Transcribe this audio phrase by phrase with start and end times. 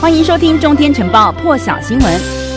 [0.00, 2.47] 欢迎收听《中天晨报》破晓新闻。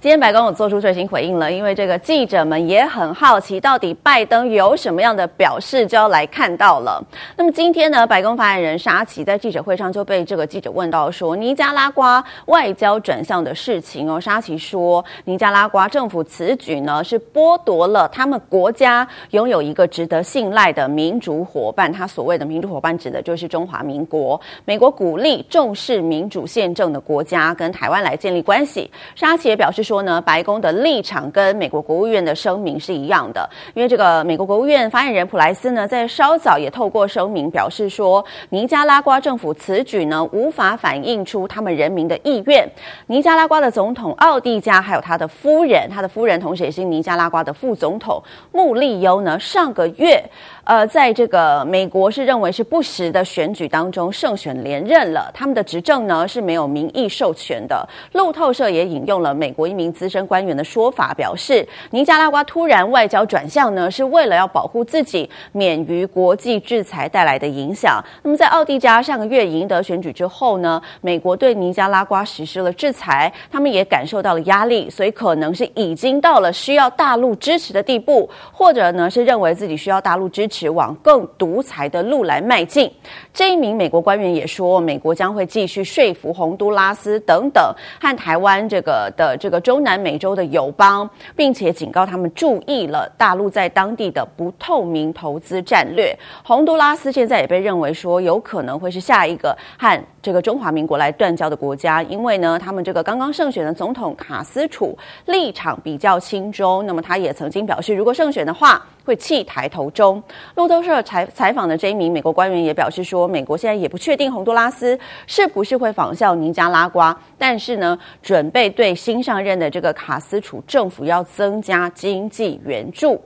[0.00, 7.04] 今天白宫有做出最新回应了，因为这个记者们也很好奇，到底拜登有什么样的表示，就要来看到了。
[7.36, 14.20] 那么今天呢，白宫发言人沙奇在记者会上就被这个记者问到说，尼加拉瓜外交转向的事情哦。
[14.20, 21.92] 沙奇说，尼加拉瓜政府此举呢，是剥夺了他们国家拥有一个值得信赖的民主伙伴。
[21.92, 24.40] 他所谓的民主伙伴，指的就是中华民国。
[24.64, 28.88] 美国鼓励重视民主宪政的国家跟台湾来建立关系。
[29.16, 29.98] 沙奇也表示说。
[30.02, 42.70] 呢，白宫的立场跟美国国务院的声明是一样的，因为这个美国国务院发言人普莱斯呢，在稍早也透过声明表示说，尼加拉瓜政府此举呢，无法反映出他们人民的意愿。
[43.08, 50.22] 尼加拉瓜的总统奥蒂加还有他的夫人，他的夫人同时也是尼加拉瓜的副总统穆利优呢，上个月。
[50.64, 57.88] 呃，在这个美国是认为是不实的选举当中胜选连任了，他们的执政呢是没有民意授权的。
[58.12, 68.02] 路透社也引用了美国名资深官员的说法，表示尼加拉瓜突然外交转向呢，是为了要保护自己免于国际制裁带来的影响。
[68.22, 80.68] 那么在奥蒂加上个月赢得选举之后呢，美国对尼加拉瓜实施了制裁，他们也感受到了压力，所以可能是已经到了需要大陆支持的地步，或者呢是认为自己需要大陆支持。
[80.68, 82.88] 往更独裁的路来迈进。
[83.32, 96.18] 这一名美国官员也说，美国将会继续说服洪都拉斯等等和台湾这个的这个中南美洲的友邦，并且警告他们注意了大陆在当地的不透明投资战略。
[96.42, 104.96] 洪都拉斯现在也被认为说有可能会是下一个和这个中华民国来断交的国家，因为呢，他们这个刚刚胜选的总统卡斯楚
[105.26, 110.22] 立场比较轻中，那么他也曾经表示，如果胜选的话，会弃台投中。
[110.56, 123.18] 路透社采采访的这一名美国官员也表示说，美国现在也不确定洪都拉斯是不是会仿效尼加拉瓜，但是呢，准备对新上任的这个卡斯楚政府要增加经济援助。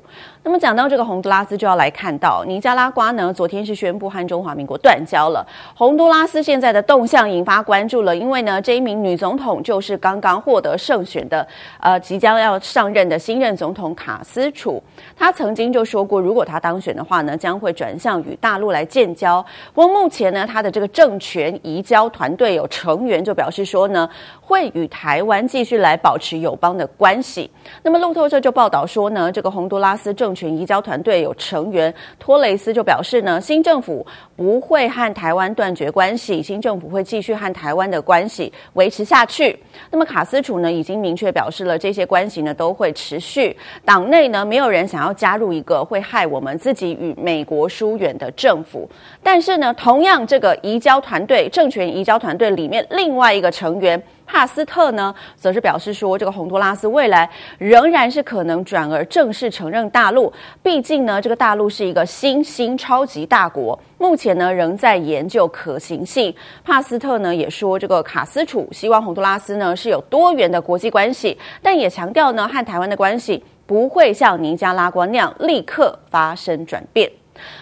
[0.44, 5.46] 那么讲到这个洪都拉斯，就要来看到尼加拉瓜呢，昨天是宣布和中华民国断交了。
[5.74, 11.46] 洪都拉斯现在的动向引发关注了，因为呢，这一名女总统就是刚刚获得胜选的，
[11.80, 14.82] 呃，即将要上任的新任总统卡斯楚。
[15.16, 19.44] 她曾经就说过，如果他当选的话呢，将会转向与大陆来建交。
[19.72, 24.08] 不过目前呢，他的这个政权移交团队有成员就表示说呢，
[24.40, 27.50] 会与台湾继续来保持友邦的关系。
[27.82, 34.06] 那么路透社就报道说呢，这个洪都拉斯政权移交团队有成员托雷斯就表示呢，新政府
[34.36, 39.58] 不会和台湾断绝关系，新政府会继续和台湾的关系维持下去。
[39.90, 43.56] 那么卡斯楚呢，已经明确表示了这些关系呢都会持续。
[43.84, 48.88] 党内呢没有人想要加入一个会害我们自己与美国疏远的政府。
[49.22, 54.02] 但是呢，同样这个移交团队政权移交团队里面另外一个成员。
[54.24, 60.32] 帕斯特呢，则是表示说，这个洪都拉斯未来仍然是可能转而正式承认大陆。
[60.62, 66.34] 毕竟呢，这个大陆是一个新兴超级大国，目前呢仍在研究可行性。
[66.64, 73.42] 帕斯特呢也说，这个卡斯楚希望洪都拉斯呢是有多元的国际关系，但也强调呢和台湾的关系
[73.72, 77.10] 不会像尼加拉瓜那样立刻发生转变。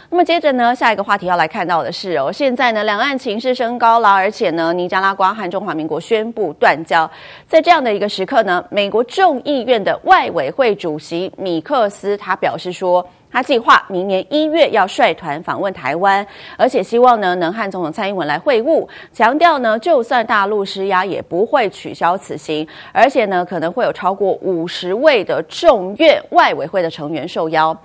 [0.09, 7.09] 那么接着呢，下一个话题要来看到的是哦，现在呢，两岸情势升高了，而且呢，尼加拉瓜和中华民国宣布断交。
[7.47, 16.26] 在这样的一个时刻呢，美国众议院的外委会主席米克斯他表示说，他计划明年一月要率团访问台湾，
[16.56, 27.76] 而且希望呢能和总统蔡英文来会晤，强调呢，就算大陆施压也不会取消此行，而且呢可能会有超过五十位的众院外委会的成员受邀。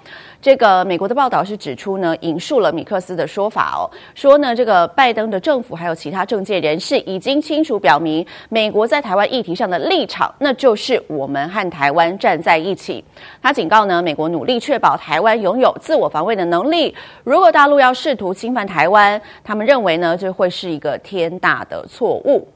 [0.42, 13.04] 这个美国的报道是指出呢，引述了米克斯的说法哦，说呢，这个拜登的政府还有其他政界人士已经清楚表明，美国在台湾议题上的立场，那就是我们和台湾站在一起。
[13.42, 16.96] 他警告呢，美国努力确保台湾拥有自我防卫的能力。
[17.24, 22.48] 如果大陆要试图侵犯台湾，他们认为呢，这会是一个天大的错误。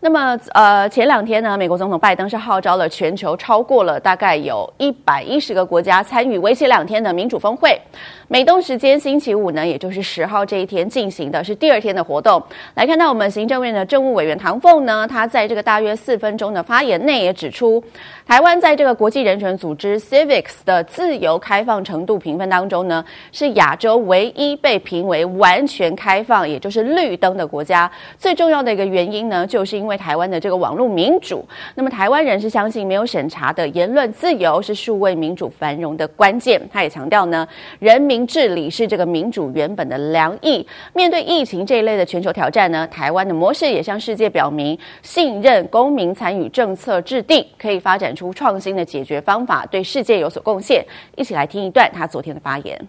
[0.00, 7.80] 那么，呃，前两天呢，美国总统拜登是号召了全球超过了大概有一百一十个国家参与为期两天的民主峰会。
[8.28, 12.42] 美东时间星期五呢，也就是十号这一天进行的是第二天的活动。
[12.74, 17.82] 来看到我们行政院的政务委员唐凤呢，他在这个大约四分钟的发言内也指出，
[18.26, 27.90] 台湾在这个国际人权组织 Civics 的自由开放程度评分当中呢，是亚洲唯一被评为完全开放，也就是绿灯的国家。
[28.18, 31.44] 最重要的一个原因呢，就是因为台湾的这个网络民主。
[31.74, 36.62] 那么台湾人是相信没有审查的言论自由是数位民主繁荣的关键。
[36.72, 37.48] 他也强调呢，
[37.80, 38.24] 人民。
[38.26, 40.66] 治理是这个民主原本的良意。
[40.92, 50.84] 面对疫情这一类的全球挑战呢，台湾的模式也向世界表明，信任公民参与政策制定，可以发展出创新的解决方法，对世界有所贡献。
[51.14, 52.88] 一起来听一段他昨天的发言。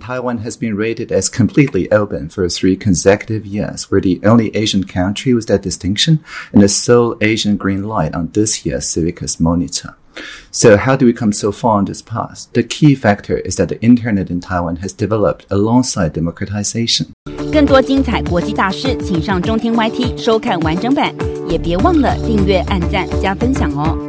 [0.00, 3.90] Taiwan has been rated as completely open for three consecutive years.
[3.90, 6.18] We're the only Asian country with that distinction
[6.52, 9.94] and the sole Asian green light on this year's Civicus monitor.
[10.50, 12.48] So how do we come so far on this path?
[12.52, 17.08] The key factor is that the internet in Taiwan has developed alongside democratization.
[17.52, 21.14] 更多精彩国际大事，请上中天 YT 收看完整版，
[21.48, 24.07] 也别忘了订阅、按赞、加分享哦。